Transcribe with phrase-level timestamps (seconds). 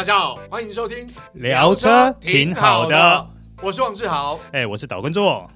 [0.00, 3.26] 大家好，欢迎收听聊车挺好的，
[3.60, 5.46] 我是王志豪，哎，我是岛根座。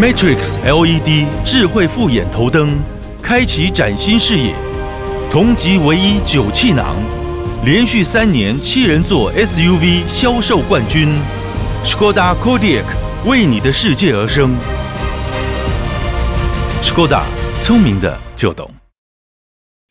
[0.00, 2.78] Matrix LED 智慧复眼头灯，
[3.20, 4.54] 开启崭新视野，
[5.28, 6.94] 同级唯一九气囊，
[7.64, 11.18] 连续三年七人座 SUV 销售冠军
[11.84, 12.84] Skoda Kodiaq
[13.26, 14.54] 为你的世界而生。
[16.82, 17.22] Škoda，
[17.60, 18.70] 聪明的就懂。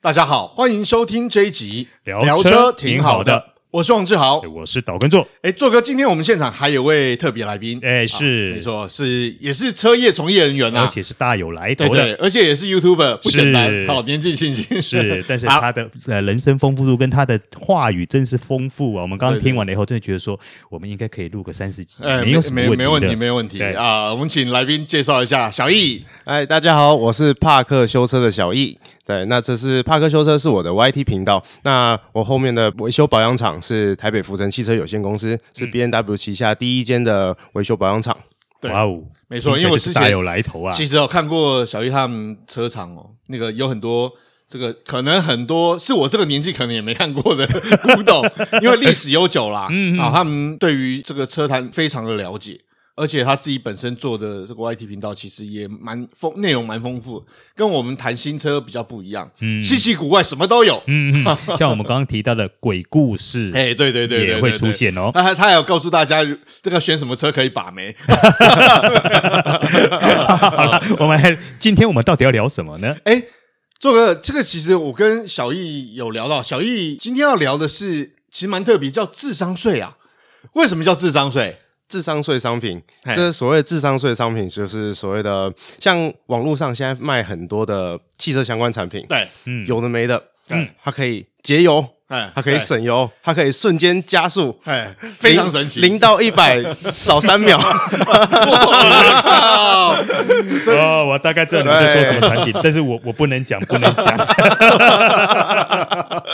[0.02, 3.54] 大家好，欢迎收听这一集聊车挺好的。
[3.70, 5.28] 我是王志豪，我是岛根座。
[5.42, 19.02] 哎，座哥，今天我们现场还有位特别来宾，哎，是没错，是也是车业从业人员啊，而且是大有来头的，对，而且也是 YouTuber，不简单，好，年纪轻轻是，但是他的 呃人生丰富度跟他的话语真是丰富啊。
[19.02, 24.14] 我们刚刚听完了以后，真的觉得说我们应该可以录个三十集，哎，没有什么没没问题，没问题啊。
[24.14, 26.04] 我们请来宾介绍一下小易。
[26.28, 28.78] 哎，大家好，我是帕克修车的小易。
[29.06, 31.42] 对，那这是帕克修车，是我的 YT 频道。
[31.64, 38.16] 那我后面的维修保养厂是台北福成汽车有限公司，是 B N W 旗下第一间的维修保养厂。
[38.60, 40.74] 对，哇哦，没错，因为我之前有来头啊。
[40.74, 44.12] 其实我看过小易他们车厂哦，那个有很多
[44.50, 47.48] 这个可能很多是我这个年纪可能也没看过的
[47.84, 48.22] 古董，
[48.62, 49.70] 因为历史悠久啦。
[49.72, 52.60] 嗯啊，他们对于这个车坛非常的了解。
[52.98, 57.24] 而且他自己本身做的这个 YT 频道，其实也蛮丰，内容蛮丰富，
[57.56, 61.24] 跟我们谈新车比较不一样，嗯，稀奇古怪什么都有，嗯，
[61.58, 65.12] 像我们刚刚提到的鬼故事，哎，对对对，也会出现哦。
[65.14, 66.26] 那他他还有告诉大家
[66.64, 67.96] 这个选什么车可以把妹。
[70.28, 72.98] 好了，我们来，今天我们到底要聊什么呢？
[73.04, 73.22] 哎，
[73.80, 79.98] 做个这个，其实我跟小易有聊到，小易今天要聊的是，其实蛮特别，叫智商税啊。
[80.54, 81.58] 为什么叫智商税？
[81.88, 96.62] 智商税商品，这是所谓智商税商品，就是所谓的像网络上现在卖很多的汽车相关产品，对，嗯，有的没的，嗯，它可以节油，哎，它可以省油，它可以瞬间加速，哎，非常神奇，零到一百
[96.92, 97.58] 少三秒。
[100.70, 104.18] 哦，我大概知道你们在说什么产品，但是我我不能讲，不能讲。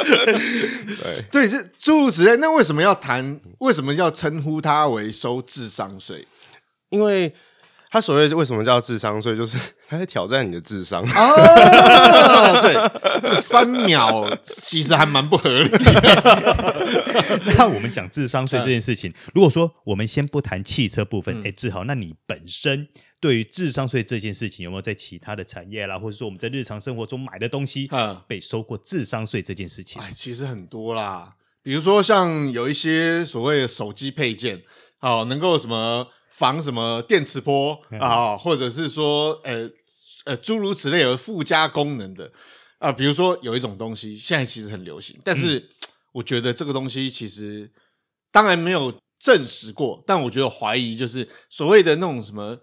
[1.04, 2.36] 对，对，是诸如此类。
[2.38, 3.40] 那为什么要谈？
[3.60, 6.28] 为什么要称呼他为收智商税？
[6.90, 7.34] 因为
[7.90, 12.62] 他所谓为什么叫智商税，就是他在挑战你的智商啊。
[12.62, 12.74] 对，
[13.22, 15.82] 这三秒其实还蛮不合理的。
[17.58, 22.88] 那我们讲智商税这件事情，如果说我们先不谈汽车部分，哎、嗯，志豪，那你本身。
[23.24, 30.02] 对于智商税这件事情，有没有在其他的产业啦，或者说我们在日常生活中买的东西，嗯，被收过智商税这件事情？
[30.02, 34.62] 哎，其实很多啦，比如说像有一些所谓的手机配件，
[35.00, 39.72] 哦，能够什么防什么电磁波啊，或者是说呃
[40.26, 42.30] 呃诸如此类有附加功能的
[42.80, 45.70] 啊，比如说有一种东西现在其实很流行，但是
[46.12, 47.72] 我觉得这个东西其实
[48.34, 52.60] 当然没有证实过，但我觉得怀疑就是所谓的那种什么。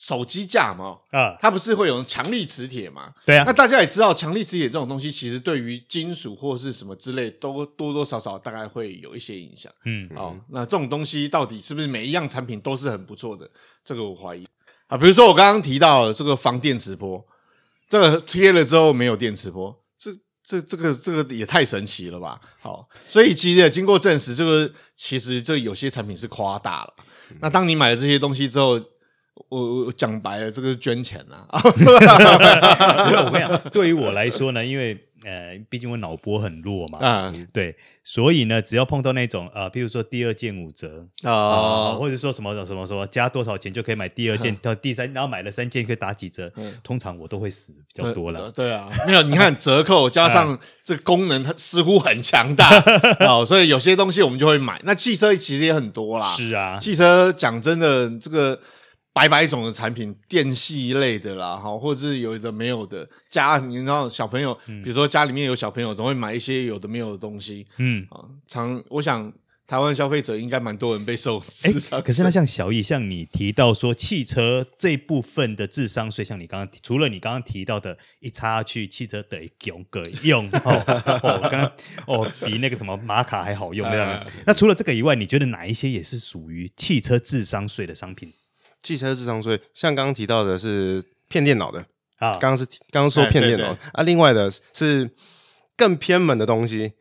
[0.00, 3.12] 手机架嘛，啊，它不是会有强力磁铁嘛？
[3.26, 3.44] 对啊。
[3.46, 9.70] 那大家也知道，强力磁铁这种东西，其实对于金属或是什么之类，都多多少少大概会有一些影响。
[9.84, 13.46] 嗯，哦，那这种东西到底是不是每一样产品都是很不错的？
[13.84, 14.48] 这个我怀疑
[14.86, 14.96] 啊。
[14.96, 17.22] 比如说我刚刚提到这个防电磁波，
[17.86, 20.10] 这个贴了之后没有电磁波，这
[20.42, 22.40] 这这个这个也太神奇了吧？
[22.62, 26.94] 好，所以其实经过证实，这个其实这有些产品是夸大了。
[27.40, 28.80] 那当你买了这些东西之后，
[29.48, 31.60] 我我讲白了，这个是捐钱呐、 啊。
[31.64, 31.70] 我
[33.32, 48.50] 跟你讲，对于我来说呢，因为呃，毕竟我脑波很弱嘛，啊、嗯，对，所以呢，只要碰到那种呃，譬如说第二件五折啊、哦呃，或者说什么什么什么加多少钱就可以买第二件 到第三，然后买了三件可以打几折，嗯、通常我都会死比较多了。
[48.50, 52.68] 对啊，没有，你看折扣加上这个功能，它似乎很强大
[53.26, 54.80] 哦，所以有些东西我们就会买。
[54.84, 58.58] 那汽车其实也很多啦，是啊，汽车讲真的这个。
[59.12, 69.32] 百百种的产品，电系类的啦，哈，或者是有的没有的，家你知道小朋友，嗯、比如说家里面有小朋友，都会买一些有的没有的东西，嗯啊，常我想
[69.66, 72.02] 台湾消费者应该蛮多人被受智商税。
[72.06, 80.82] 可是那像小易，像你提到说汽车这部分的智商税，像你刚刚除了你刚刚提到的，一插去汽车得用个用哦
[81.22, 81.72] 哦，刚刚
[82.06, 84.08] 哦比那个什么玛卡还好用这样。
[84.08, 88.32] 呃、 那除了这个以外，你觉得哪一些也是属于汽车智商税的商品？
[88.82, 91.78] 汽车智商税，像刚刚提到的是骗电脑的
[92.18, 93.76] 啊，刚刚是刚刚说骗电脑。
[93.92, 95.10] 啊，另外的是
[95.76, 96.92] 更偏门的东西，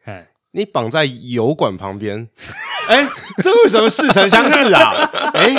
[0.52, 2.28] 你绑在油管旁边，
[2.90, 3.08] 哎，
[3.44, 4.94] 这为什么似曾相识啊？
[5.34, 5.54] 哎，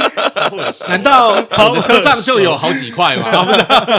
[0.88, 1.40] 难道
[1.80, 3.30] 车上就有好几块吗？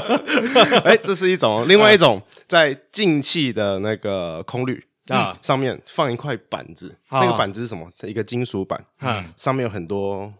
[0.83, 5.37] 哎，这是一种，另外一种在进气的那个空滤啊。
[5.41, 7.89] 上面放一块板子，那个板子是什么？
[8.01, 10.31] 一个金属板，嗯，上面有很多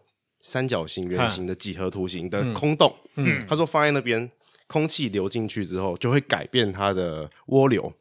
[0.43, 4.29] 三角形、圆形的几何图形的空洞，嗯，他说放在那边，
[4.67, 7.93] 空气流进去之后就会改变它的涡流。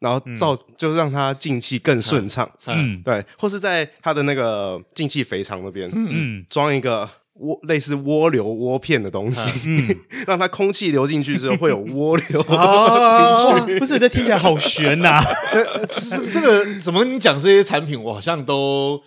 [0.00, 7.08] 然后造就让它进气更顺畅，嗯，对，或是在它的那个进气肥肠那边，嗯，装一个
[7.42, 9.96] 涡类似涡流涡片的东西，嗯，
[10.26, 13.78] 让它空气流进去之后会有 涡流进去。
[13.78, 15.22] 不是，这听起来好悬呐！
[15.52, 17.04] 这这这个什么？
[17.04, 19.00] 你讲这些产品，我好像都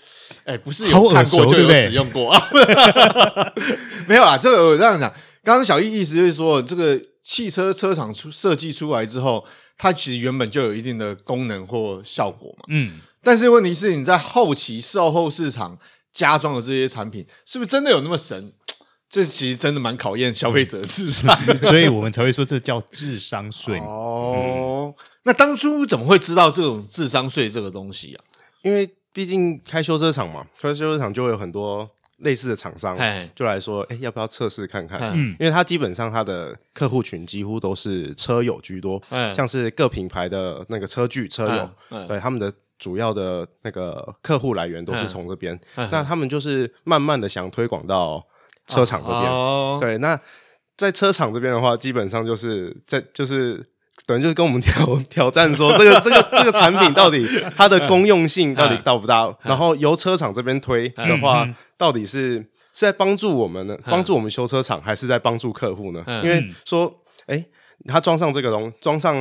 [0.44, 2.48] 哎，不是有看过就有使用过啊？
[4.08, 5.12] 没有啊，这个我这样讲，
[5.44, 9.44] 刚刚小易意思就是说，这个汽车车厂出设计出来之后。
[9.78, 15.78] 它其实原本就有一定的功能或效果嘛，嗯，但是问题是你在后期售后市场
[16.16, 18.52] 加装的这些产品，是不是真的有那么神？
[19.08, 23.78] 这其实真的蛮考验消费者的智商， 所以我们才会说这叫智商税。
[23.80, 28.26] 哦，嗯、那当初怎么会知道这种智商税这个东西啊？
[28.64, 31.88] 因为毕竟开修车厂嘛，开修车厂就会有很多。
[32.20, 32.98] 类似的厂商
[33.36, 35.02] 就来说，哎，要不要测试看看？
[35.14, 39.02] 嗯，因为他基本上他的客户群几乎都是车友居多，
[39.36, 41.46] 像是各品牌的那个车具车
[41.90, 42.50] 友，对他们的
[42.86, 45.60] 主要的那个客户来源都是从这边。
[45.92, 48.24] 那他们就是慢慢的想推广到
[48.68, 49.80] 车厂这边。
[49.80, 50.20] 对，那
[50.78, 53.66] 在车厂这边的话，基本上就是在就是。
[54.06, 59.36] 等于就是跟我们挑挑战说，这个这个这个产品到底它的公用性到底到不到？
[59.42, 61.48] 然后由车厂这边推的话，
[61.78, 62.34] 到底是
[62.74, 63.76] 是在帮助我们呢？
[63.86, 66.04] 帮助我们修车厂，还是在帮助客户呢？
[66.24, 66.94] 因为说，
[67.26, 67.44] 哎，
[67.88, 69.16] 他装上这个东，装上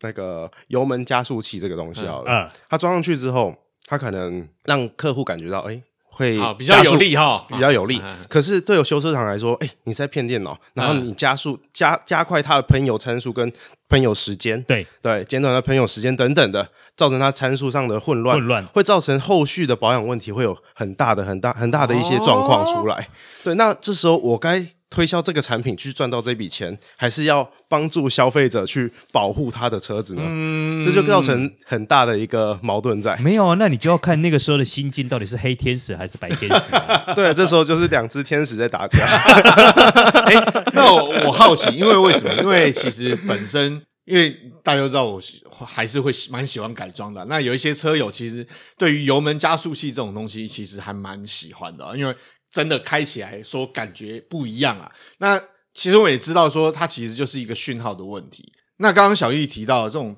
[0.00, 3.54] 那个油门加速器这个东西好了，嗯他装上去之后，
[3.86, 5.82] 他可能让客户感觉到，哎。
[6.12, 8.02] 会比较有利哈，比较有利。
[8.28, 13.50] 可是对有修车厂来说，哎，你在骗电脑，然后你加速加加快它的喷油参数跟
[13.88, 23.08] 喷油时间，对对，减短它喷油时间等等的，造成它参数上的混乱，混乱会造成后续的保养问题，会有很大的很大很大的一些状况出来。
[23.42, 24.66] 对，那这时候我该。
[24.90, 30.22] 推销这个产品去赚到这笔钱，还是要帮助消费者去保护他的车子呢？
[30.26, 33.16] 嗯，这就造成很大的一个矛盾在。
[33.18, 37.14] 没有啊，那你就要看那个时候的心境到底是黑天使还是白天使啊。
[37.14, 38.98] 对，这时候就是两只天使在打架。
[39.06, 42.34] 欸， 那我我好奇，因为为什么？
[42.42, 45.20] 因为其实本身，因为大家都知道，我
[45.64, 47.24] 还是会蛮喜欢改装的。
[47.26, 48.44] 那有一些车友其实
[48.76, 52.12] 对于油门加速器这种东西，其实还蛮喜欢的，因为。
[52.50, 54.90] 真的开起来说感觉不一样啊！
[55.18, 55.40] 那
[55.72, 58.52] 其实我也知道说它其实就是一个讯号的问题。
[58.78, 60.16] 那刚刚小易提到的这种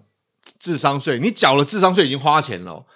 [0.58, 2.86] 智商税，你缴了智商税已经花钱了，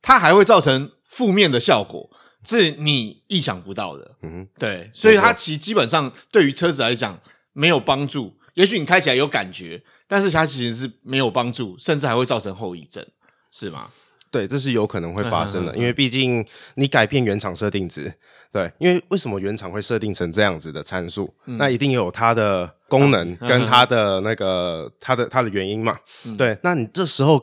[0.00, 2.08] 它还会造成负面的效果，
[2.44, 4.16] 是你意想不到的。
[4.22, 7.20] 嗯，对，所以它其实基本上对于车子来讲
[7.52, 8.38] 没有帮助。
[8.54, 13.06] 也许你开起来有感觉，但是它其实是没有帮助，甚至还会造成后遗症，
[13.50, 13.90] 是吗？
[14.30, 16.46] 对，这是有可能会发生的，因为毕竟
[16.76, 18.14] 你改变原厂设定值。
[18.52, 21.32] 对，因为为什么原厂会设定成这样子的参数？
[21.46, 25.98] 嗯、那一定有它的功能跟它的那个它的它的原因嘛。
[26.24, 27.42] 嗯、对，那你这时候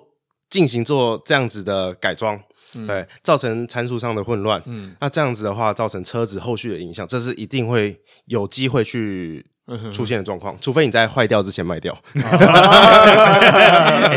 [0.49, 2.39] 进行做这样子的改装，
[2.75, 9.45] 嗯、对，造成参数上的混乱，嗯，那这样子的话，造成车子后续的影响，这是一定会有机会去。
[9.91, 11.97] 出现的状况，除非你在坏掉之前卖掉。
[12.13, 12.19] 哎，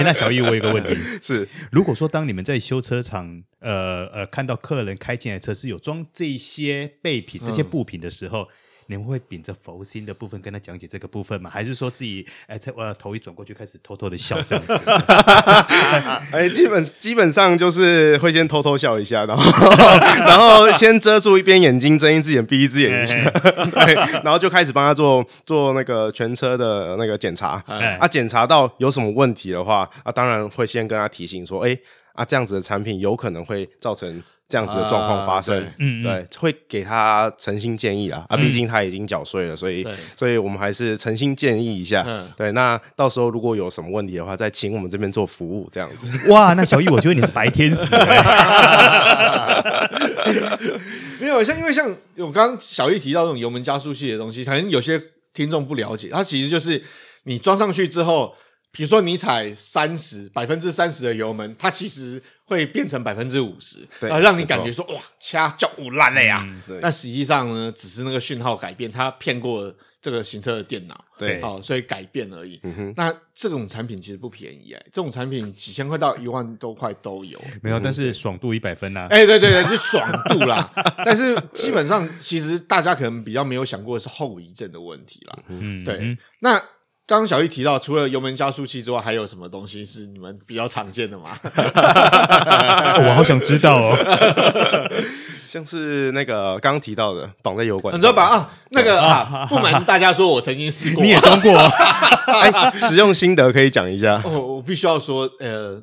[0.05, 8.43] 那小易，我有个问题是：如果说当你们在修车厂，呃呃，看到客人开进来车是有装这些备品、这些布品的时候。
[8.43, 8.49] 嗯
[8.89, 11.51] 你们会秉着佛心的部分跟他讲解这个部分吗？
[11.51, 14.73] 还是说自己哎，我、呃、头一转过去开始偷偷的笑这样子？
[16.33, 19.43] 哎，基本基本上就是会先偷偷笑一下，然后
[20.25, 23.31] 然后先遮住一边眼睛，睁一只眼闭一只眼一下，
[23.85, 27.63] 对，然后就开始帮他做做那个全车的那个检查。
[27.99, 31.77] 啊，检查到有什么问题的话，啊，当然会先跟他提醒说，哎，
[32.13, 34.23] 啊，这样子的产品有可能会造成。
[34.49, 39.87] 这样子的状况发生，嗯，对，会给他诚心建议啊，啊，毕竟他已经缴税了，所以，
[40.17, 46.13] 所以我们还是诚心建议一下，对，那到时候如果有什么问题的话，再请我们这边做服务，这样子。
[46.31, 47.95] 哇，那小易，我觉得你是白天使。
[51.21, 51.89] 没有像，因为像
[52.19, 56.81] 我刚刚小易提到这种油门加速器的东西，可能有些听众不了解，它其实就是
[57.25, 58.35] 你装上去之后。
[58.77, 63.79] 比如说你踩三十百分之三十的油门，它其实会变成百分之五十，
[64.09, 66.47] 啊，让你感觉说哇，掐叫五烂了呀。
[66.81, 72.61] 但实际上呢，只是那个讯号改变，它骗过这个行车的电脑，对，哦，所以改变而已。
[72.95, 77.41] 那这种产品其实不便宜哎，这种产品几千块到一万多块都有。
[77.63, 79.09] 没有，但是爽度一百分呐。
[79.11, 80.71] 哎，对对对，就爽度啦。
[81.05, 85.39] 但是基本上，其实大家可能比较没有想过的是后遗症的问题啦。
[85.49, 86.63] 嗯，对，那。
[87.07, 91.39] 刚刚小玉提到，除了油门加速器之外，还有什么东西是你们比较常见的吗？
[92.99, 93.97] 我好想知道哦。
[95.47, 98.25] 像是那个刚刚提到的绑在油管，你知道吧？
[98.25, 101.57] 啊，那个啊，不瞒大家说，我曾经试过，你也装过，
[102.77, 104.21] 使用心得可以讲一下。
[104.25, 105.81] 我我必须要说，呃。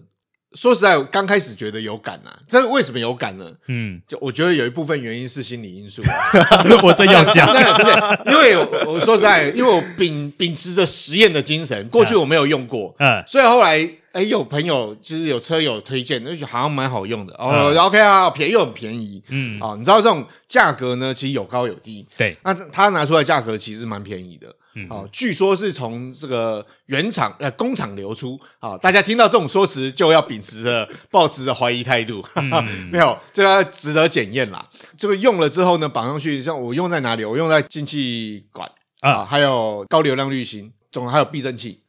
[0.55, 3.51] 说实在，我刚开始觉得有感呐、啊，这为什么有感呢？
[3.67, 6.01] 嗯，就我觉得有一部分原因是心理因素。
[6.83, 17.33] 我真要讲， 不是，因为我，我说实在，因为我秉秉持着实验的精神，过去我没有用过，嗯，所以后来哎有朋友就是有车友推荐，那就好像蛮好用的。
[17.39, 17.73] 哦。
[17.75, 19.59] OK 啊，便宜又很便宜，嗯。
[19.59, 24.53] 啊，你知道这种价格呢，其实有高有低，对，那他拿出来价格其实蛮便宜的。
[24.75, 34.67] 嗯，好，据说是从这个原厂呃工厂流出，啊，大家听到这种说辞就要秉持着抱持着怀疑态度，嗯、没有，这个值得检验啦。
[34.97, 37.23] 这个用了之后呢，绑上去，像我用在哪里？
[37.23, 38.67] 我用在进气管
[39.01, 41.81] 啊，啊，还有高流量滤芯，总还有避震器。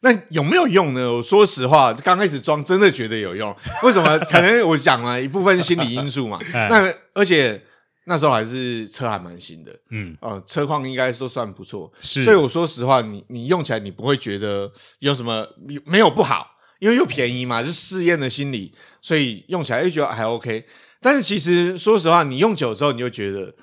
[0.00, 1.12] 那有没有用呢？
[1.14, 3.52] 我说实话，刚开始装真的觉得有用。
[3.82, 4.16] 为什么？
[4.30, 6.38] 可能我讲了一部分心理因素嘛。
[6.70, 7.60] 那而且。
[8.08, 12.24] 那时候还是车还蛮新的，嗯，呃，车况应该说算不错，是。
[12.24, 15.46] 所以我说实话，你你用起来你不会觉得有什么
[15.84, 16.46] 没有不好，
[16.78, 20.64] 因为又便宜嘛，就试验的心理，所以用起来又觉得还 OK。
[21.02, 23.54] 但是其实说实话，你用久之后，你就觉得，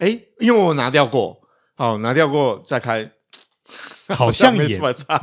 [0.00, 1.40] 哎，因为我拿掉过，
[1.76, 3.10] 哦，拿掉过再开。
[4.14, 5.18] 好像没什么差，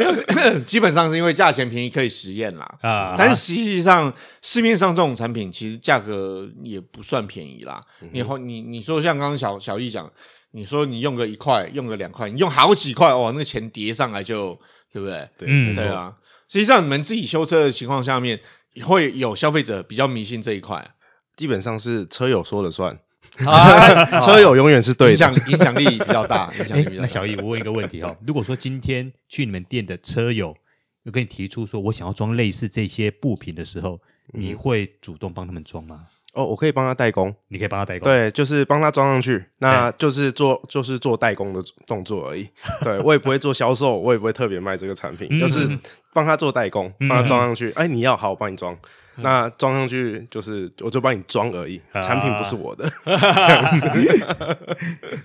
[0.64, 2.78] 基本上是因为价钱便宜可以实验啦。
[2.82, 7.82] 啊，但是实际上市面上这种产品其实价格也不算便宜啦。
[8.12, 10.10] 你你你说像刚刚小小易讲，
[10.52, 14.58] 你说你用个一块，用个两块，你用好几块哦，那个钱叠上来就
[14.92, 15.28] 对不对？
[15.38, 16.14] 对，对啊。
[16.48, 18.40] 实际上你们自己修车的情况下面，
[18.84, 20.92] 会有消费者比较迷信这一块，
[21.36, 22.98] 基本上是车友说了算。
[23.44, 26.52] 啊， 车友永远是对的，影响影响力比较大。
[26.58, 27.02] 影响力比较大。
[27.02, 30.56] 那小易，我问一个问题哈，如果说今天去你们店的车友
[31.02, 34.00] 有跟你提出说我想要装类似这些布品的时候，
[34.32, 36.06] 你会主动帮他们装吗？
[36.36, 42.46] 哦，我可以帮他代工，你可以帮他代工，对，就是帮他装上去，那就是做就是做代工的动作而已。
[42.84, 45.66] 对，我也不会做销售，我也不会特别卖这个产品，就是
[46.12, 47.72] 帮他做代工，帮他装上去。
[47.72, 48.76] 哎，你要好，我帮你装。
[49.18, 54.58] 那装上去就是，我就帮你装而已，啊、产品不是我的， 这样子。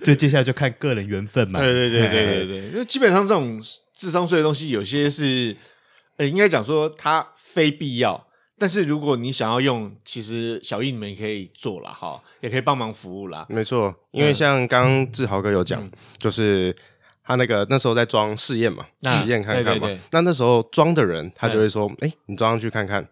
[0.02, 1.60] 就接下来就看个人缘分嘛。
[1.60, 3.60] 对对对对对对，因为基本上这种
[3.92, 5.54] 智商税的东西，有些是，
[6.16, 8.26] 呃，应该讲说它非必要，
[8.62, 13.44] 但是如果你想要用，其实小易你们也可以做了哈，也可以帮忙服务啦。
[13.48, 16.72] 没错，因为像刚刚志豪哥有讲，嗯、就是。
[17.24, 19.88] 他那个那时候在装试验嘛，实验看看嘛。
[20.10, 23.06] 那那时候装的人，他就会说：“哎，你装上去看看。”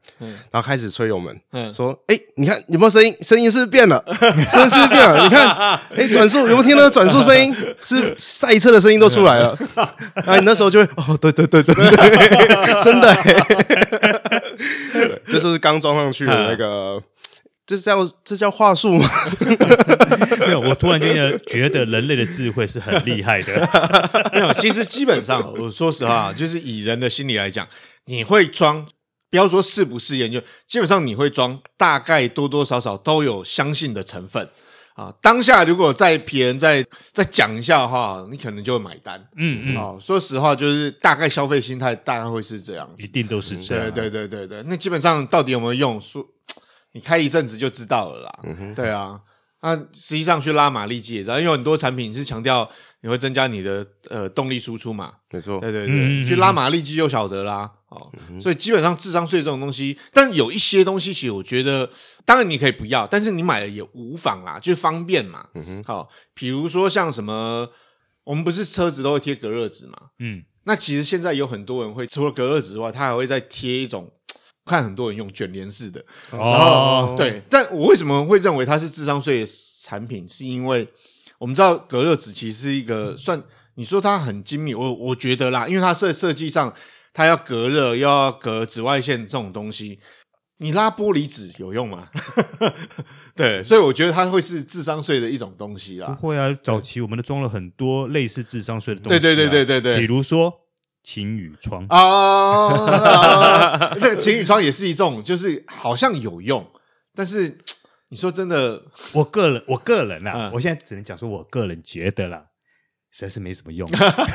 [0.50, 1.40] 然后开始吹油门，
[1.72, 3.16] 说：“哎，你看有没有声音？
[3.20, 4.02] 声音是不是变了？
[4.50, 5.22] 声音是变了？
[5.22, 5.48] 你看，
[5.94, 7.54] 哎，转速有没有听到转速声音？
[7.78, 9.56] 是赛车的声音都出来了。”
[10.26, 14.39] 啊，你那时候就会哦，对对对对对，真的，
[15.26, 17.02] 这就是刚装上去的那个。
[17.66, 19.08] 这叫这叫话术吗？
[20.40, 24.28] 没有，我突然间觉得人类的智慧是很厉害的。
[24.32, 27.64] 没有，其实基本上，我说实话，就是以人的心理来讲，
[28.06, 28.84] 你会装，
[29.30, 34.48] 不要说试不试验，就基本上你会装，大概多多少少都有相信的成分
[34.94, 35.14] 啊。
[35.22, 39.20] 当下如果再别人再再讲一下的话，你可能就会买单。
[39.36, 43.90] 嗯嗯，啊，说实话，就是大概消费心态大概会是这样子，一定都是这样。
[43.92, 46.00] 对对对对对，那基本上到底有没有用？
[46.00, 46.24] 说。
[46.92, 49.16] 你开一阵子就知道了啦，嗯、哼对啊，
[49.62, 52.68] 那实际上去拉马力机也知道，因为很多产品是强调
[53.02, 61.90] 你会增加你的呃动力输出嘛，没错，对对对，嗯、去拉马力机就晓得啦，哦，嗯、所以基本上智商税这种东西，但有一些东西其实我觉得，
[62.24, 67.68] 当然你可以不要，但是你买了也无妨啦，就方便嘛，嗯哼，好，比如说像什么，
[68.24, 74.10] 我们不是车子都会贴隔热纸嘛，嗯，那其实现在有很多人会除了隔热纸之外，他还会再贴一种。
[74.70, 79.44] 看很多人用卷帘式的，然后对，但我为什么会认为它是智商税
[79.82, 80.28] 产品？
[80.28, 80.86] 是因为
[81.38, 83.42] 我们知道隔热纸其实是一个算
[83.74, 86.72] 你说它很精密，我我觉得啦，因为它设设计上
[87.12, 89.98] 它要隔热，又要隔紫外线这种东西，
[90.58, 92.08] 你拉玻璃纸有用吗？
[93.34, 96.08] 对，所以我觉得它会是智商税的一种东西啦。
[96.20, 100.52] 不会啊，早期我们都装了很多类似智商税的东西，对对对对对对，比如说
[101.02, 106.66] 晴雨窗啊， 这个晴雨窗也是一种，就是好像有用，
[107.14, 107.58] 但是
[108.10, 108.82] 你说真的，
[109.14, 112.44] 我个人我个人啊，嗯、我现在只能讲说，我个人觉得啦，
[113.10, 113.88] 实在是没什么用。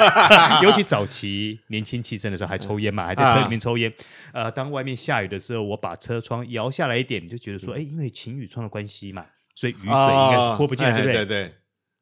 [0.63, 3.91] 尤其早期年轻气盛的时候还抽烟嘛，还在车里面抽烟。
[4.31, 11.13] 啊、呃，当外面下雨的时候，我把车窗摇下来一点，你就觉得说，哎、嗯，因为晴雨窗的关系嘛，所以雨水应该是泼不进来，对不对？
[11.13, 11.53] 对对，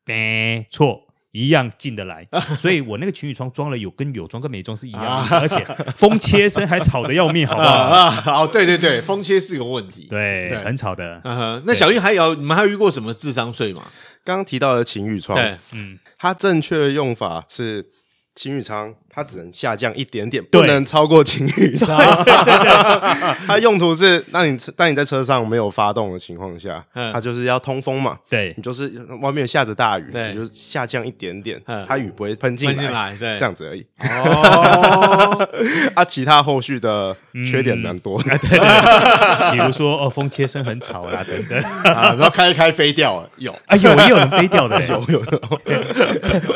[0.06, 1.08] 没错。
[1.34, 2.26] 一样进得来，
[2.58, 5.62] 所以我那个情侣窗装了有跟有装跟没装是一样而且
[5.98, 7.68] 风切声还吵得要命，好不好？
[7.70, 11.20] 啊，哦，对对对，风切是个问题，对，很吵的。
[11.26, 13.84] 啊、那小玉还有你们还有遇过什么智商税吗？
[14.24, 17.86] 刚刚提到的情侣窗，对，嗯，它正确的用法是。
[18.36, 21.76] 情侣窗它只能下降一点点，不能超过晴雨。
[21.78, 21.96] 窗。
[23.48, 28.18] 它用途是，当你当你在车上没有发动的情况下，它就是要通风嘛。
[28.30, 28.92] 对，你就是
[29.22, 33.86] 外面下着大雨，你就下降一点点，它雨不会喷进来，对，这样子而已。
[34.00, 35.48] 哦，
[35.96, 37.16] 啊，其他后续的
[37.48, 38.60] 缺点蛮多的，对，
[39.52, 41.62] 比如说哦，风切声很吵啦， 等等。
[41.94, 43.56] 啊，然后开一开飞掉了，有。
[43.68, 45.42] 啊，有也有人飞掉的，有有有。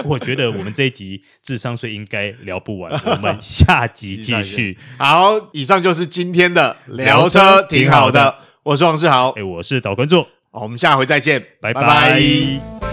[0.05, 1.77] 我觉得我们这一集智商。
[1.77, 4.75] 税应该聊不完，我们下集 继续。
[4.97, 8.33] 好，以上就是今天的聊车，挺好的。
[8.63, 12.86] 我是王志豪，哎，我是导观众，我们下回再见，拜拜。